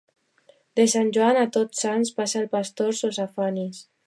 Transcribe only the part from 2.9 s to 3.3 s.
sos